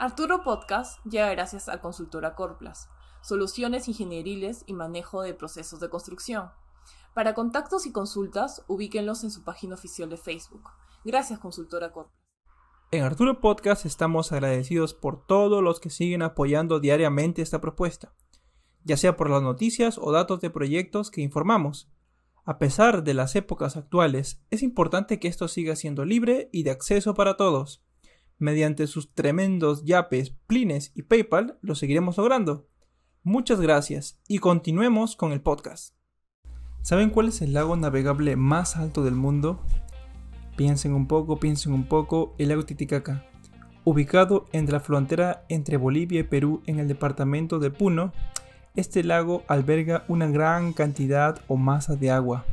Arturo 0.00 0.44
Podcast 0.44 1.04
llega 1.04 1.28
gracias 1.30 1.68
a 1.68 1.80
Consultora 1.80 2.36
Corplas, 2.36 2.88
soluciones 3.20 3.88
ingenieriles 3.88 4.62
y 4.68 4.72
manejo 4.72 5.22
de 5.22 5.34
procesos 5.34 5.80
de 5.80 5.90
construcción. 5.90 6.50
Para 7.14 7.34
contactos 7.34 7.84
y 7.84 7.90
consultas, 7.90 8.64
ubíquenlos 8.68 9.24
en 9.24 9.32
su 9.32 9.42
página 9.42 9.74
oficial 9.74 10.08
de 10.08 10.16
Facebook. 10.16 10.70
Gracias, 11.04 11.40
Consultora 11.40 11.90
Corplas. 11.90 12.16
En 12.92 13.02
Arturo 13.02 13.40
Podcast 13.40 13.86
estamos 13.86 14.30
agradecidos 14.30 14.94
por 14.94 15.26
todos 15.26 15.64
los 15.64 15.80
que 15.80 15.90
siguen 15.90 16.22
apoyando 16.22 16.78
diariamente 16.78 17.42
esta 17.42 17.60
propuesta, 17.60 18.14
ya 18.84 18.96
sea 18.96 19.16
por 19.16 19.28
las 19.28 19.42
noticias 19.42 19.98
o 19.98 20.12
datos 20.12 20.40
de 20.40 20.50
proyectos 20.50 21.10
que 21.10 21.22
informamos. 21.22 21.90
A 22.44 22.58
pesar 22.58 23.02
de 23.02 23.14
las 23.14 23.34
épocas 23.34 23.76
actuales, 23.76 24.44
es 24.50 24.62
importante 24.62 25.18
que 25.18 25.26
esto 25.26 25.48
siga 25.48 25.74
siendo 25.74 26.04
libre 26.04 26.50
y 26.52 26.62
de 26.62 26.70
acceso 26.70 27.14
para 27.14 27.36
todos 27.36 27.82
mediante 28.38 28.86
sus 28.86 29.12
tremendos 29.14 29.84
yapes, 29.84 30.30
plines 30.46 30.92
y 30.94 31.02
PayPal, 31.02 31.58
lo 31.60 31.74
seguiremos 31.74 32.16
logrando. 32.16 32.68
Muchas 33.22 33.60
gracias 33.60 34.20
y 34.28 34.38
continuemos 34.38 35.16
con 35.16 35.32
el 35.32 35.40
podcast. 35.40 35.94
¿Saben 36.82 37.10
cuál 37.10 37.28
es 37.28 37.42
el 37.42 37.52
lago 37.52 37.76
navegable 37.76 38.36
más 38.36 38.76
alto 38.76 39.04
del 39.04 39.14
mundo? 39.14 39.60
Piensen 40.56 40.94
un 40.94 41.06
poco, 41.06 41.38
piensen 41.38 41.72
un 41.72 41.84
poco, 41.84 42.34
el 42.38 42.48
lago 42.48 42.64
Titicaca. 42.64 43.24
Ubicado 43.84 44.46
entre 44.52 44.72
la 44.72 44.80
frontera 44.80 45.44
entre 45.48 45.76
Bolivia 45.76 46.20
y 46.20 46.24
Perú 46.24 46.62
en 46.66 46.78
el 46.78 46.88
departamento 46.88 47.58
de 47.58 47.70
Puno, 47.70 48.12
este 48.74 49.02
lago 49.02 49.42
alberga 49.48 50.04
una 50.08 50.26
gran 50.28 50.72
cantidad 50.72 51.40
o 51.48 51.56
masa 51.56 51.96
de 51.96 52.10
agua. 52.10 52.44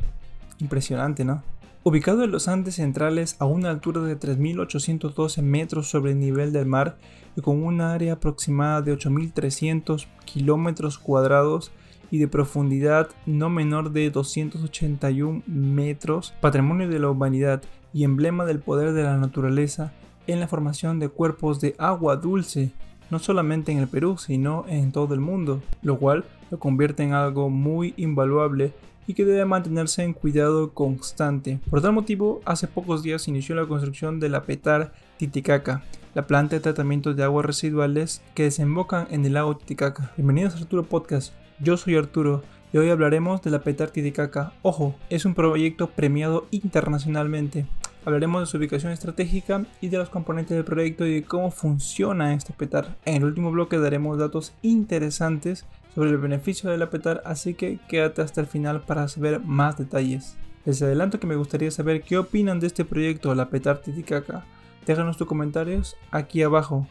Impresionante, 0.58 1.24
¿no? 1.24 1.42
Ubicado 1.88 2.24
en 2.24 2.32
los 2.32 2.48
Andes 2.48 2.74
centrales 2.74 3.36
a 3.38 3.44
una 3.44 3.70
altura 3.70 4.00
de 4.00 4.18
3.812 4.18 5.40
metros 5.40 5.88
sobre 5.88 6.10
el 6.10 6.18
nivel 6.18 6.52
del 6.52 6.66
mar 6.66 6.96
y 7.36 7.42
con 7.42 7.62
una 7.62 7.94
área 7.94 8.14
aproximada 8.14 8.82
de 8.82 8.92
8.300 8.92 10.08
kilómetros 10.24 10.98
cuadrados 10.98 11.70
y 12.10 12.18
de 12.18 12.26
profundidad 12.26 13.10
no 13.24 13.50
menor 13.50 13.92
de 13.92 14.10
281 14.10 15.44
metros, 15.46 16.34
patrimonio 16.40 16.88
de 16.88 16.98
la 16.98 17.08
humanidad 17.08 17.62
y 17.92 18.02
emblema 18.02 18.44
del 18.46 18.58
poder 18.58 18.92
de 18.92 19.04
la 19.04 19.16
naturaleza 19.16 19.92
en 20.26 20.40
la 20.40 20.48
formación 20.48 20.98
de 20.98 21.08
cuerpos 21.08 21.60
de 21.60 21.76
agua 21.78 22.16
dulce, 22.16 22.72
no 23.10 23.20
solamente 23.20 23.70
en 23.70 23.78
el 23.78 23.86
Perú, 23.86 24.18
sino 24.18 24.64
en 24.66 24.90
todo 24.90 25.14
el 25.14 25.20
mundo, 25.20 25.62
lo 25.82 26.00
cual 26.00 26.24
lo 26.50 26.58
convierte 26.58 27.04
en 27.04 27.12
algo 27.12 27.48
muy 27.48 27.94
invaluable 27.96 28.72
y 29.06 29.14
que 29.14 29.24
debe 29.24 29.44
mantenerse 29.44 30.02
en 30.02 30.12
cuidado 30.12 30.72
constante. 30.72 31.60
Por 31.70 31.82
tal 31.82 31.92
motivo, 31.92 32.40
hace 32.44 32.66
pocos 32.66 33.02
días 33.02 33.28
inició 33.28 33.54
la 33.54 33.66
construcción 33.66 34.20
de 34.20 34.28
la 34.28 34.42
Petar 34.42 34.92
Titicaca, 35.16 35.82
la 36.14 36.26
planta 36.26 36.56
de 36.56 36.60
tratamiento 36.60 37.14
de 37.14 37.22
aguas 37.22 37.46
residuales 37.46 38.22
que 38.34 38.44
desembocan 38.44 39.06
en 39.10 39.24
el 39.24 39.34
lago 39.34 39.56
Titicaca. 39.56 40.12
Bienvenidos 40.16 40.54
a 40.54 40.58
Arturo 40.58 40.84
Podcast, 40.84 41.32
yo 41.60 41.76
soy 41.76 41.96
Arturo 41.96 42.42
y 42.72 42.78
hoy 42.78 42.90
hablaremos 42.90 43.42
de 43.42 43.50
la 43.50 43.60
Petar 43.60 43.90
Titicaca. 43.90 44.52
Ojo, 44.62 44.94
es 45.08 45.24
un 45.24 45.34
proyecto 45.34 45.88
premiado 45.88 46.46
internacionalmente. 46.50 47.66
Hablaremos 48.06 48.40
de 48.40 48.46
su 48.46 48.56
ubicación 48.56 48.92
estratégica 48.92 49.66
y 49.80 49.88
de 49.88 49.98
los 49.98 50.10
componentes 50.10 50.56
del 50.56 50.64
proyecto 50.64 51.04
y 51.04 51.14
de 51.14 51.24
cómo 51.24 51.50
funciona 51.50 52.34
este 52.34 52.52
petar. 52.52 52.96
En 53.04 53.16
el 53.16 53.24
último 53.24 53.50
bloque 53.50 53.78
daremos 53.78 54.16
datos 54.16 54.54
interesantes 54.62 55.66
sobre 55.92 56.10
el 56.10 56.18
beneficio 56.18 56.70
del 56.70 56.82
apetar, 56.82 57.20
así 57.24 57.54
que 57.54 57.80
quédate 57.88 58.22
hasta 58.22 58.40
el 58.40 58.46
final 58.46 58.82
para 58.82 59.08
saber 59.08 59.40
más 59.40 59.76
detalles. 59.76 60.36
Les 60.64 60.80
adelanto 60.82 61.18
que 61.18 61.26
me 61.26 61.34
gustaría 61.34 61.72
saber 61.72 62.02
qué 62.02 62.16
opinan 62.16 62.60
de 62.60 62.68
este 62.68 62.84
proyecto, 62.84 63.34
la 63.34 63.50
Petar 63.50 63.78
Titicaca. 63.78 64.44
Déjanos 64.86 65.16
tus 65.16 65.26
comentarios 65.26 65.96
aquí 66.12 66.44
abajo. 66.44 66.86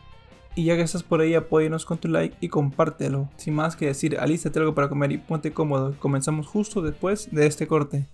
Y 0.53 0.65
ya 0.65 0.75
que 0.75 0.81
estás 0.81 1.03
por 1.03 1.21
ahí, 1.21 1.33
apóyanos 1.33 1.85
con 1.85 1.97
tu 1.97 2.09
like 2.09 2.35
y 2.41 2.49
compártelo. 2.49 3.29
Sin 3.37 3.55
más 3.55 3.77
que 3.77 3.85
decir, 3.85 4.17
alístate 4.19 4.59
algo 4.59 4.75
para 4.75 4.89
comer 4.89 5.13
y 5.13 5.17
ponte 5.17 5.53
cómodo. 5.53 5.95
Comenzamos 5.97 6.45
justo 6.45 6.81
después 6.81 7.29
de 7.31 7.47
este 7.47 7.67
corte. 7.67 8.05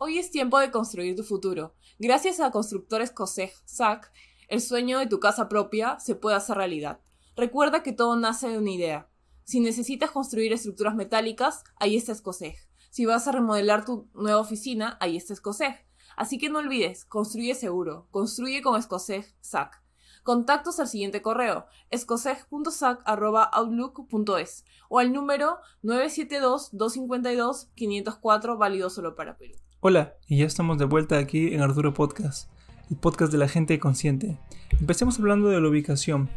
Hoy 0.00 0.18
es 0.18 0.32
tiempo 0.32 0.58
de 0.58 0.72
construir 0.72 1.14
tu 1.14 1.22
futuro. 1.22 1.76
Gracias 2.00 2.40
a 2.40 2.50
Constructores 2.50 3.12
COSEG 3.12 3.52
SAC, 3.64 4.10
el 4.48 4.60
sueño 4.60 4.98
de 4.98 5.06
tu 5.06 5.20
casa 5.20 5.48
propia 5.48 6.00
se 6.00 6.16
puede 6.16 6.34
hacer 6.36 6.56
realidad. 6.56 6.98
Recuerda 7.36 7.84
que 7.84 7.92
todo 7.92 8.16
nace 8.16 8.48
de 8.48 8.58
una 8.58 8.72
idea. 8.72 9.08
Si 9.44 9.60
necesitas 9.60 10.10
construir 10.10 10.52
estructuras 10.52 10.96
metálicas, 10.96 11.62
ahí 11.76 11.96
está 11.96 12.10
Escoseg. 12.10 12.56
Si 12.90 13.06
vas 13.06 13.28
a 13.28 13.32
remodelar 13.32 13.84
tu 13.84 14.08
nueva 14.14 14.40
oficina, 14.40 14.98
ahí 15.00 15.16
está 15.16 15.32
Escoseg. 15.32 15.86
Así 16.16 16.38
que 16.38 16.48
no 16.48 16.58
olvides, 16.58 17.04
construye 17.04 17.54
seguro, 17.54 18.08
construye 18.10 18.62
con 18.62 18.76
Escoseg 18.76 19.32
SAC. 19.42 19.80
Contactos 20.24 20.80
al 20.80 20.88
siguiente 20.88 21.22
correo, 21.22 21.66
escoseg.sac.outlook.es 21.90 24.64
o 24.88 24.98
al 24.98 25.12
número 25.12 25.58
972-252-504 25.84 28.58
válido 28.58 28.90
solo 28.90 29.14
para 29.14 29.36
Perú. 29.36 29.54
Hola, 29.86 30.14
y 30.28 30.38
ya 30.38 30.46
estamos 30.46 30.78
de 30.78 30.86
vuelta 30.86 31.18
aquí 31.18 31.52
en 31.52 31.60
Arturo 31.60 31.92
Podcast, 31.92 32.48
el 32.90 32.96
podcast 32.96 33.30
de 33.30 33.36
la 33.36 33.48
gente 33.48 33.78
consciente. 33.78 34.38
Empecemos 34.80 35.18
hablando 35.18 35.50
de 35.50 35.60
la 35.60 35.68
ubicación. 35.68 36.30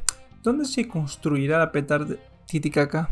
¿Dónde 0.43 0.65
se 0.65 0.89
construirá 0.89 1.57
la 1.57 1.71
petar 1.71 2.05
Titicaca, 2.45 3.07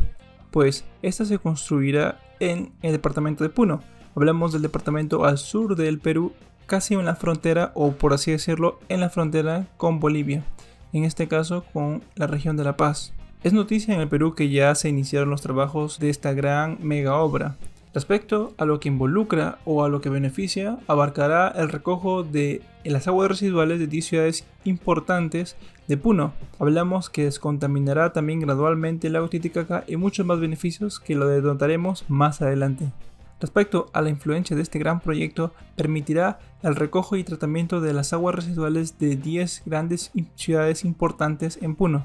pues 0.50 0.84
esta 1.00 1.24
se 1.24 1.38
construirá 1.38 2.20
en 2.38 2.74
el 2.82 2.92
departamento 2.92 3.44
de 3.44 3.48
Puno. 3.48 3.80
Hablamos 4.14 4.52
del 4.52 4.60
departamento 4.60 5.24
al 5.24 5.38
sur 5.38 5.74
del 5.74 6.00
Perú, 6.00 6.34
casi 6.66 6.92
en 6.92 7.06
la 7.06 7.16
frontera, 7.16 7.72
o 7.74 7.92
por 7.92 8.12
así 8.12 8.30
decirlo, 8.30 8.78
en 8.90 9.00
la 9.00 9.08
frontera 9.08 9.68
con 9.78 10.00
Bolivia, 10.00 10.44
en 10.92 11.04
este 11.04 11.28
caso 11.28 11.64
con 11.72 12.02
la 12.14 12.26
región 12.26 12.58
de 12.58 12.64
La 12.64 12.76
Paz. 12.76 13.14
Es 13.42 13.54
noticia 13.54 13.94
en 13.94 14.02
el 14.02 14.08
Perú 14.08 14.34
que 14.34 14.50
ya 14.50 14.74
se 14.74 14.90
iniciaron 14.90 15.30
los 15.30 15.40
trabajos 15.40 15.98
de 15.98 16.10
esta 16.10 16.34
gran 16.34 16.76
mega 16.82 17.16
obra. 17.16 17.56
Respecto 17.96 18.52
a 18.58 18.66
lo 18.66 18.78
que 18.78 18.90
involucra 18.90 19.56
o 19.64 19.82
a 19.82 19.88
lo 19.88 20.02
que 20.02 20.10
beneficia, 20.10 20.76
abarcará 20.86 21.48
el 21.48 21.70
recojo 21.70 22.24
de 22.24 22.60
las 22.84 23.08
aguas 23.08 23.30
residuales 23.30 23.78
de 23.78 23.86
10 23.86 24.04
ciudades 24.04 24.46
importantes 24.64 25.56
de 25.88 25.96
Puno. 25.96 26.34
Hablamos 26.58 27.08
que 27.08 27.24
descontaminará 27.24 28.12
también 28.12 28.40
gradualmente 28.40 29.06
el 29.06 29.14
lago 29.14 29.30
Titicaca 29.30 29.82
y 29.86 29.96
muchos 29.96 30.26
más 30.26 30.40
beneficios 30.40 31.00
que 31.00 31.14
lo 31.14 31.26
denotaremos 31.26 32.04
más 32.06 32.42
adelante. 32.42 32.92
Respecto 33.40 33.88
a 33.94 34.02
la 34.02 34.10
influencia 34.10 34.54
de 34.54 34.62
este 34.62 34.78
gran 34.78 35.00
proyecto, 35.00 35.54
permitirá 35.74 36.38
el 36.62 36.76
recojo 36.76 37.16
y 37.16 37.24
tratamiento 37.24 37.80
de 37.80 37.94
las 37.94 38.12
aguas 38.12 38.34
residuales 38.34 38.98
de 38.98 39.16
10 39.16 39.62
grandes 39.64 40.12
ciudades 40.34 40.84
importantes 40.84 41.58
en 41.62 41.74
Puno. 41.74 42.04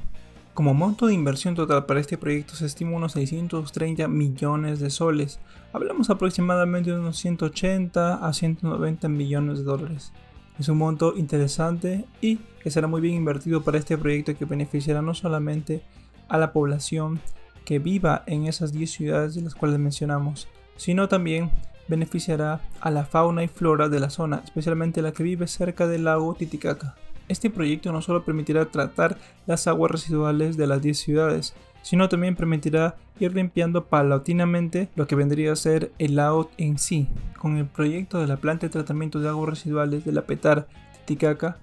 Como 0.53 0.73
monto 0.73 1.07
de 1.07 1.13
inversión 1.13 1.55
total 1.55 1.85
para 1.85 2.01
este 2.01 2.17
proyecto 2.17 2.55
se 2.55 2.65
estima 2.65 2.97
unos 2.97 3.13
630 3.13 4.09
millones 4.09 4.81
de 4.81 4.89
soles. 4.89 5.39
Hablamos 5.71 6.09
aproximadamente 6.09 6.91
de 6.91 6.99
unos 6.99 7.17
180 7.19 8.15
a 8.15 8.33
190 8.33 9.07
millones 9.07 9.59
de 9.59 9.63
dólares. 9.63 10.11
Es 10.59 10.67
un 10.67 10.77
monto 10.77 11.15
interesante 11.15 12.05
y 12.19 12.39
que 12.61 12.69
será 12.69 12.87
muy 12.87 12.99
bien 12.99 13.15
invertido 13.15 13.63
para 13.63 13.77
este 13.77 13.97
proyecto 13.97 14.35
que 14.35 14.43
beneficiará 14.43 15.01
no 15.01 15.13
solamente 15.13 15.83
a 16.27 16.37
la 16.37 16.51
población 16.51 17.21
que 17.63 17.79
viva 17.79 18.23
en 18.27 18.45
esas 18.45 18.73
10 18.73 18.91
ciudades 18.91 19.35
de 19.35 19.43
las 19.43 19.55
cuales 19.55 19.79
mencionamos, 19.79 20.49
sino 20.75 21.07
también 21.07 21.49
beneficiará 21.87 22.59
a 22.81 22.91
la 22.91 23.05
fauna 23.05 23.45
y 23.45 23.47
flora 23.47 23.87
de 23.87 24.01
la 24.01 24.09
zona, 24.09 24.41
especialmente 24.43 25.01
la 25.01 25.13
que 25.13 25.23
vive 25.23 25.47
cerca 25.47 25.87
del 25.87 26.03
lago 26.03 26.35
Titicaca. 26.35 26.95
Este 27.31 27.49
proyecto 27.49 27.93
no 27.93 28.01
solo 28.01 28.25
permitirá 28.25 28.65
tratar 28.65 29.17
las 29.47 29.65
aguas 29.65 29.89
residuales 29.89 30.57
de 30.57 30.67
las 30.67 30.81
10 30.81 30.99
ciudades, 30.99 31.53
sino 31.81 32.09
también 32.09 32.35
permitirá 32.35 32.97
ir 33.21 33.33
limpiando 33.33 33.85
paulatinamente 33.85 34.89
lo 34.97 35.07
que 35.07 35.15
vendría 35.15 35.53
a 35.53 35.55
ser 35.55 35.93
el 35.97 36.17
lago 36.17 36.51
en 36.57 36.77
sí. 36.77 37.07
Con 37.39 37.55
el 37.55 37.67
proyecto 37.67 38.19
de 38.19 38.27
la 38.27 38.35
planta 38.35 38.65
de 38.65 38.73
tratamiento 38.73 39.21
de 39.21 39.29
aguas 39.29 39.51
residuales 39.51 40.03
de 40.03 40.11
la 40.11 40.23
Petar 40.23 40.67
Titicaca, 41.05 41.55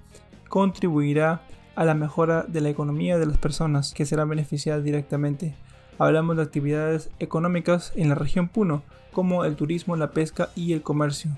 contribuirá 0.49 1.43
a 1.77 1.85
la 1.85 1.93
mejora 1.93 2.47
de 2.49 2.63
la 2.63 2.71
economía 2.71 3.19
de 3.19 3.27
las 3.27 3.37
personas 3.37 3.93
que 3.93 4.07
serán 4.07 4.31
beneficiadas 4.31 4.83
directamente. 4.83 5.55
Hablamos 5.99 6.39
de 6.39 6.45
actividades 6.45 7.11
económicas 7.19 7.93
en 7.95 8.09
la 8.09 8.15
región 8.15 8.49
Puno, 8.49 8.85
como 9.13 9.45
el 9.45 9.55
turismo, 9.55 9.97
la 9.97 10.13
pesca 10.13 10.49
y 10.57 10.73
el 10.73 10.81
comercio. 10.81 11.31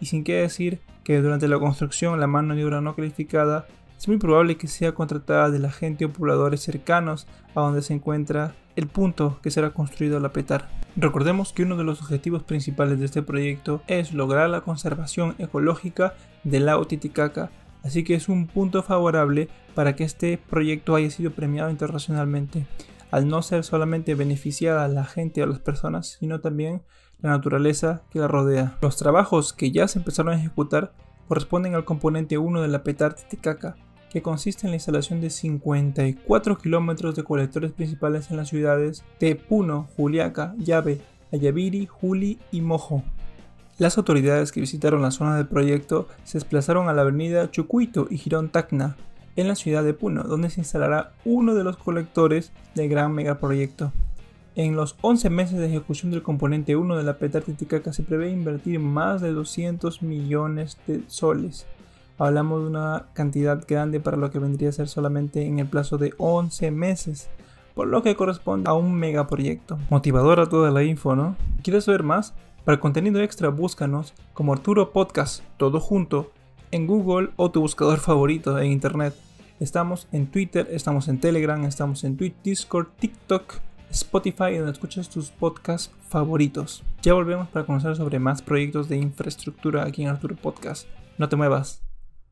Y 0.00 0.06
sin 0.06 0.24
qué 0.24 0.34
decir 0.34 0.80
que 1.02 1.20
durante 1.20 1.48
la 1.48 1.58
construcción 1.58 2.18
la 2.20 2.26
mano 2.26 2.54
de 2.54 2.64
obra 2.64 2.80
no 2.80 2.94
calificada 2.96 3.66
es 3.98 4.08
muy 4.08 4.18
probable 4.18 4.56
que 4.56 4.68
sea 4.68 4.92
contratada 4.92 5.50
de 5.50 5.58
la 5.58 5.70
gente 5.70 6.04
o 6.04 6.12
pobladores 6.12 6.60
cercanos 6.60 7.26
a 7.54 7.60
donde 7.60 7.82
se 7.82 7.94
encuentra 7.94 8.54
el 8.76 8.86
punto 8.88 9.38
que 9.42 9.50
será 9.50 9.70
construido 9.70 10.20
la 10.20 10.32
petar. 10.32 10.68
Recordemos 10.96 11.52
que 11.52 11.62
uno 11.62 11.76
de 11.76 11.84
los 11.84 12.02
objetivos 12.02 12.42
principales 12.42 12.98
de 12.98 13.06
este 13.06 13.22
proyecto 13.22 13.82
es 13.86 14.12
lograr 14.12 14.50
la 14.50 14.60
conservación 14.60 15.34
ecológica 15.38 16.14
del 16.42 16.66
lago 16.66 16.86
Titicaca, 16.86 17.50
así 17.82 18.04
que 18.04 18.14
es 18.14 18.28
un 18.28 18.46
punto 18.46 18.82
favorable 18.82 19.48
para 19.74 19.96
que 19.96 20.04
este 20.04 20.38
proyecto 20.38 20.94
haya 20.94 21.10
sido 21.10 21.30
premiado 21.30 21.70
internacionalmente, 21.70 22.66
al 23.14 23.28
no 23.28 23.42
ser 23.42 23.62
solamente 23.62 24.16
beneficiada 24.16 24.88
la 24.88 25.04
gente 25.04 25.40
o 25.40 25.44
a 25.44 25.46
las 25.46 25.60
personas, 25.60 26.16
sino 26.18 26.40
también 26.40 26.82
la 27.22 27.30
naturaleza 27.30 28.02
que 28.10 28.18
la 28.18 28.26
rodea. 28.26 28.76
Los 28.82 28.96
trabajos 28.96 29.52
que 29.52 29.70
ya 29.70 29.86
se 29.86 30.00
empezaron 30.00 30.32
a 30.32 30.36
ejecutar 30.36 30.92
corresponden 31.28 31.76
al 31.76 31.84
componente 31.84 32.38
1 32.38 32.60
de 32.60 32.66
la 32.66 32.82
Petar 32.82 33.14
Titicaca, 33.14 33.76
que 34.10 34.20
consiste 34.20 34.66
en 34.66 34.72
la 34.72 34.78
instalación 34.78 35.20
de 35.20 35.30
54 35.30 36.58
kilómetros 36.58 37.14
de 37.14 37.22
colectores 37.22 37.70
principales 37.70 38.32
en 38.32 38.36
las 38.36 38.48
ciudades 38.48 39.04
de 39.20 39.36
Puno, 39.36 39.86
Juliaca, 39.96 40.56
Llave, 40.58 41.00
Ayaviri, 41.32 41.86
Juli 41.86 42.40
y 42.50 42.62
Mojo. 42.62 43.04
Las 43.78 43.96
autoridades 43.96 44.50
que 44.50 44.60
visitaron 44.60 45.02
la 45.02 45.12
zona 45.12 45.36
del 45.36 45.46
proyecto 45.46 46.08
se 46.24 46.38
desplazaron 46.38 46.88
a 46.88 46.92
la 46.92 47.02
avenida 47.02 47.48
Chucuito 47.48 48.08
y 48.10 48.18
Girón 48.18 48.48
Tacna, 48.48 48.96
en 49.36 49.48
la 49.48 49.54
ciudad 49.54 49.82
de 49.84 49.94
Puno, 49.94 50.22
donde 50.24 50.50
se 50.50 50.60
instalará 50.60 51.12
uno 51.24 51.54
de 51.54 51.64
los 51.64 51.76
colectores 51.76 52.52
del 52.74 52.88
gran 52.88 53.12
megaproyecto. 53.12 53.92
En 54.56 54.76
los 54.76 54.96
11 55.00 55.30
meses 55.30 55.58
de 55.58 55.66
ejecución 55.66 56.12
del 56.12 56.22
componente 56.22 56.76
1 56.76 56.96
de 56.96 57.02
la 57.02 57.18
PETAR 57.18 57.42
Titicaca 57.42 57.92
se 57.92 58.04
prevé 58.04 58.30
invertir 58.30 58.78
más 58.78 59.20
de 59.20 59.32
200 59.32 60.02
millones 60.02 60.78
de 60.86 61.02
soles. 61.08 61.66
Hablamos 62.18 62.62
de 62.62 62.68
una 62.68 63.06
cantidad 63.14 63.64
grande 63.66 63.98
para 63.98 64.16
lo 64.16 64.30
que 64.30 64.38
vendría 64.38 64.68
a 64.68 64.72
ser 64.72 64.86
solamente 64.86 65.44
en 65.44 65.58
el 65.58 65.66
plazo 65.66 65.98
de 65.98 66.14
11 66.18 66.70
meses, 66.70 67.28
por 67.74 67.88
lo 67.88 68.04
que 68.04 68.14
corresponde 68.14 68.70
a 68.70 68.74
un 68.74 68.94
megaproyecto. 68.94 69.76
Motivadora 69.90 70.48
toda 70.48 70.70
la 70.70 70.84
info, 70.84 71.16
¿no? 71.16 71.34
¿Quieres 71.64 71.84
saber 71.84 72.04
más? 72.04 72.32
Para 72.64 72.78
contenido 72.78 73.20
extra 73.20 73.48
búscanos 73.48 74.14
como 74.32 74.52
Arturo 74.52 74.92
Podcast, 74.92 75.42
todo 75.56 75.80
junto, 75.80 76.30
en 76.74 76.88
Google 76.88 77.30
o 77.36 77.52
tu 77.52 77.60
buscador 77.60 78.00
favorito 78.00 78.58
en 78.58 78.72
Internet. 78.72 79.14
Estamos 79.60 80.08
en 80.10 80.26
Twitter, 80.26 80.66
estamos 80.72 81.06
en 81.06 81.20
Telegram, 81.20 81.64
estamos 81.64 82.02
en 82.02 82.16
Twitch, 82.16 82.34
Discord, 82.42 82.88
TikTok 82.98 83.60
Spotify 83.90 84.56
donde 84.56 84.72
escuchas 84.72 85.08
tus 85.08 85.30
podcasts 85.30 85.94
favoritos. 86.08 86.82
Ya 87.00 87.14
volvemos 87.14 87.48
para 87.48 87.64
conocer 87.64 87.94
sobre 87.94 88.18
más 88.18 88.42
proyectos 88.42 88.88
de 88.88 88.96
infraestructura 88.96 89.84
aquí 89.84 90.02
en 90.02 90.08
Arturo 90.08 90.34
Podcast. 90.34 90.88
No 91.16 91.28
te 91.28 91.36
muevas. 91.36 91.80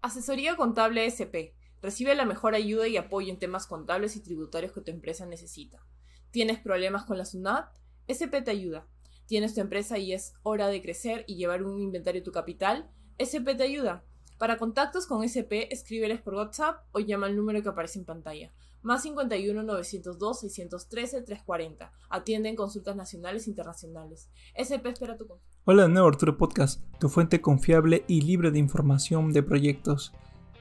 Asesoría 0.01 0.57
Contable 0.57 1.07
SP. 1.07 1.55
Recibe 1.81 2.17
la 2.17 2.25
mejor 2.25 2.57
ayuda 2.57 2.89
y 2.89 2.97
apoyo 2.97 3.31
en 3.31 3.39
temas 3.39 3.69
contables 3.69 4.17
y 4.17 4.25
tributarios 4.25 4.73
que 4.73 4.81
tu 4.81 4.91
empresa 4.91 5.25
necesita. 5.25 5.87
¿Tienes 6.33 6.59
problemas 6.59 7.05
con 7.05 7.17
la 7.17 7.27
SUNAT? 7.27 7.69
SP 8.11 8.43
te 8.43 8.51
ayuda. 8.51 8.89
¿Tienes 9.27 9.55
tu 9.55 9.61
empresa 9.61 9.99
y 9.99 10.13
es 10.13 10.35
hora 10.43 10.67
de 10.67 10.83
crecer 10.83 11.25
y 11.29 11.37
llevar 11.37 11.63
un 11.63 11.81
inventario 11.81 12.23
de 12.23 12.25
tu 12.25 12.33
capital? 12.33 12.91
SP 13.23 13.55
te 13.55 13.63
ayuda. 13.63 14.05
Para 14.43 14.57
contactos 14.57 15.07
con 15.07 15.23
SP, 15.23 15.71
escríbeles 15.71 16.21
por 16.21 16.35
WhatsApp 16.35 16.83
o 16.91 16.99
llama 16.99 17.27
al 17.27 17.37
número 17.37 17.63
que 17.63 17.69
aparece 17.69 18.01
en 18.01 18.05
pantalla 18.05 18.51
más 18.83 19.05
51 19.05 19.63
902 19.63 20.41
613 20.41 21.23
340. 21.23 21.93
Atienden 22.11 22.57
consultas 22.57 22.97
nacionales 22.97 23.47
e 23.47 23.51
internacionales. 23.51 24.31
SP 24.59 24.91
espera 24.91 25.17
tu 25.17 25.29
consulta. 25.29 25.57
Hola 25.65 25.85
de 25.85 25.91
nuevo 25.91 26.09
Arturo 26.09 26.37
Podcast, 26.39 26.83
tu 26.99 27.09
fuente 27.09 27.41
confiable 27.41 28.05
y 28.09 28.23
libre 28.23 28.51
de 28.51 28.59
información 28.59 29.33
de 29.33 29.45
proyectos. 29.45 30.13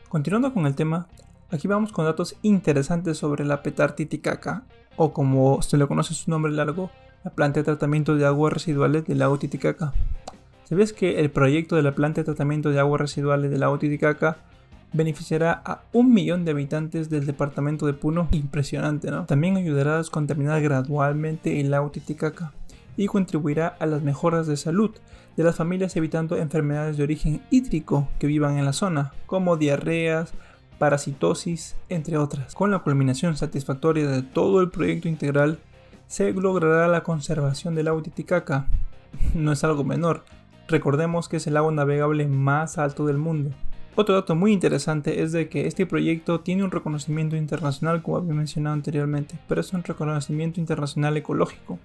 Continuando 0.09 0.53
con 0.53 0.67
el 0.67 0.75
tema, 0.75 1.07
aquí 1.49 1.67
vamos 1.67 1.91
con 1.91 2.05
datos 2.05 2.35
interesantes 2.43 3.17
sobre 3.17 3.45
la 3.45 3.63
Petar 3.63 3.95
Titicaca, 3.95 4.67
o 4.95 5.11
como 5.11 5.59
se 5.63 5.77
le 5.77 5.87
conoce 5.87 6.13
su 6.13 6.29
nombre 6.29 6.51
largo, 6.51 6.91
la 7.23 7.31
planta 7.31 7.61
de 7.61 7.63
tratamiento 7.63 8.15
de 8.15 8.27
aguas 8.27 8.53
residuales 8.53 9.07
del 9.07 9.17
lago 9.17 9.39
Titicaca. 9.39 9.91
¿Sabías 10.71 10.93
que 10.93 11.19
el 11.19 11.29
proyecto 11.29 11.75
de 11.75 11.81
la 11.81 11.95
planta 11.95 12.21
de 12.21 12.23
tratamiento 12.23 12.69
de 12.69 12.79
aguas 12.79 13.01
residuales 13.01 13.51
del 13.51 13.59
lago 13.59 13.77
Titicaca 13.77 14.37
beneficiará 14.93 15.61
a 15.65 15.81
un 15.91 16.13
millón 16.13 16.45
de 16.45 16.51
habitantes 16.51 17.09
del 17.09 17.25
departamento 17.25 17.87
de 17.87 17.93
Puno. 17.93 18.29
Impresionante, 18.31 19.11
¿no? 19.11 19.25
También 19.25 19.57
ayudará 19.57 19.95
a 19.95 19.97
descontaminar 19.97 20.61
gradualmente 20.61 21.59
el 21.59 21.71
lago 21.71 21.91
Titicaca 21.91 22.53
y 22.95 23.07
contribuirá 23.07 23.67
a 23.67 23.85
las 23.85 24.01
mejoras 24.01 24.47
de 24.47 24.55
salud 24.55 24.91
de 25.35 25.43
las 25.43 25.57
familias 25.57 25.97
evitando 25.97 26.37
enfermedades 26.37 26.95
de 26.95 27.03
origen 27.03 27.41
hídrico 27.49 28.07
que 28.17 28.27
vivan 28.27 28.57
en 28.57 28.63
la 28.63 28.71
zona, 28.71 29.11
como 29.25 29.57
diarreas, 29.57 30.33
parasitosis, 30.79 31.75
entre 31.89 32.17
otras. 32.17 32.55
Con 32.55 32.71
la 32.71 32.79
culminación 32.79 33.35
satisfactoria 33.35 34.07
de 34.07 34.21
todo 34.21 34.61
el 34.61 34.69
proyecto 34.69 35.09
integral, 35.09 35.59
se 36.07 36.31
logrará 36.31 36.87
la 36.87 37.03
conservación 37.03 37.75
del 37.75 37.87
lago 37.87 38.01
Titicaca. 38.01 38.67
No 39.35 39.51
es 39.51 39.65
algo 39.65 39.83
menor, 39.83 40.23
recordemos 40.71 41.29
que 41.29 41.37
es 41.37 41.47
el 41.47 41.53
lago 41.53 41.71
navegable 41.71 42.27
más 42.27 42.77
alto 42.77 43.05
del 43.05 43.17
mundo. 43.17 43.51
Otro 43.95 44.15
dato 44.15 44.35
muy 44.35 44.53
interesante 44.53 45.21
es 45.21 45.33
de 45.33 45.49
que 45.49 45.67
este 45.67 45.85
proyecto 45.85 46.39
tiene 46.39 46.63
un 46.63 46.71
reconocimiento 46.71 47.35
internacional, 47.35 48.01
como 48.01 48.17
había 48.17 48.33
mencionado 48.33 48.73
anteriormente, 48.73 49.37
pero 49.47 49.61
es 49.61 49.73
un 49.73 49.83
reconocimiento 49.83 50.61
internacional 50.61 51.17
ecológico 51.17 51.77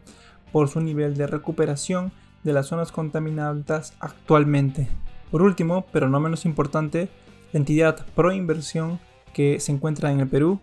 por 0.52 0.68
su 0.68 0.80
nivel 0.80 1.16
de 1.16 1.26
recuperación 1.26 2.12
de 2.44 2.52
las 2.52 2.66
zonas 2.66 2.92
contaminadas 2.92 3.92
actualmente. 3.98 4.88
Por 5.32 5.42
último, 5.42 5.84
pero 5.92 6.08
no 6.08 6.20
menos 6.20 6.44
importante, 6.44 7.08
la 7.52 7.58
entidad 7.58 8.06
Pro 8.14 8.32
Inversión 8.32 9.00
que 9.34 9.58
se 9.58 9.72
encuentra 9.72 10.12
en 10.12 10.20
el 10.20 10.28
Perú 10.28 10.60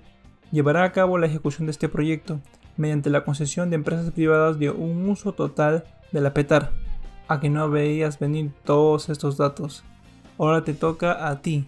llevará 0.51 0.83
a 0.83 0.91
cabo 0.93 1.17
la 1.17 1.27
ejecución 1.27 1.67
de 1.67 1.71
este 1.71 1.89
proyecto 1.89 2.39
mediante 2.77 3.09
la 3.09 3.25
concesión 3.25 3.69
de 3.69 3.75
empresas 3.75 4.11
privadas 4.11 4.57
de 4.59 4.69
un 4.69 5.09
uso 5.09 5.33
total 5.33 5.83
de 6.11 6.21
la 6.21 6.33
PETAR. 6.33 6.71
A 7.33 7.39
que 7.39 7.50
no 7.50 7.68
veías 7.68 8.19
venir 8.19 8.51
todos 8.63 9.09
estos 9.09 9.38
datos. 9.38 9.83
Ahora 10.38 10.63
te 10.63 10.75
toca 10.75 11.27
a 11.27 11.41
ti. 11.41 11.65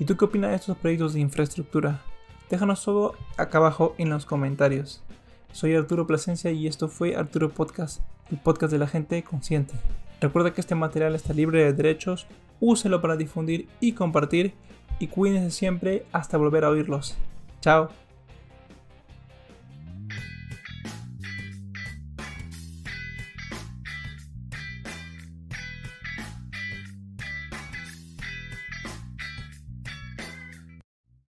¿Y 0.00 0.06
tú 0.06 0.16
qué 0.16 0.24
opinas 0.24 0.50
de 0.50 0.56
estos 0.56 0.76
proyectos 0.76 1.14
de 1.14 1.20
infraestructura? 1.20 2.02
Déjanos 2.50 2.82
todo 2.84 3.14
acá 3.36 3.58
abajo 3.58 3.94
en 3.98 4.10
los 4.10 4.26
comentarios. 4.26 5.04
Soy 5.52 5.76
Arturo 5.76 6.08
Plasencia 6.08 6.50
y 6.50 6.66
esto 6.66 6.88
fue 6.88 7.14
Arturo 7.14 7.48
Podcast, 7.50 8.00
el 8.32 8.38
podcast 8.38 8.72
de 8.72 8.80
la 8.80 8.88
gente 8.88 9.22
consciente. 9.22 9.74
Recuerda 10.20 10.52
que 10.52 10.60
este 10.60 10.74
material 10.74 11.14
está 11.14 11.32
libre 11.32 11.62
de 11.62 11.72
derechos, 11.74 12.26
úselo 12.58 13.00
para 13.00 13.16
difundir 13.16 13.68
y 13.78 13.92
compartir 13.92 14.54
y 14.98 15.06
cuídense 15.06 15.52
siempre 15.52 16.06
hasta 16.10 16.38
volver 16.38 16.64
a 16.64 16.70
oírlos. 16.70 17.16
Chao. 17.60 18.07